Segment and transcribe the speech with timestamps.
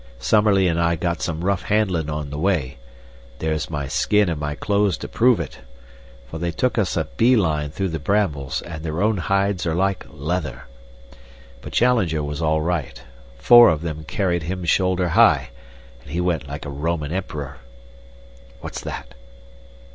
[0.17, 2.79] Summerlee and I got some rough handlin' on the way
[3.37, 5.59] there's my skin and my clothes to prove it
[6.25, 9.75] for they took us a bee line through the brambles, and their own hides are
[9.75, 10.63] like leather.
[11.61, 13.03] But Challenger was all right.
[13.37, 15.51] Four of them carried him shoulder high,
[16.01, 17.57] and he went like a Roman emperor.
[18.59, 19.13] What's that?"